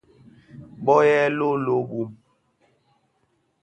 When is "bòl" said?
0.85-1.01